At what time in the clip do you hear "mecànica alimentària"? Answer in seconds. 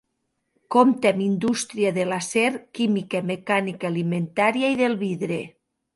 3.33-4.73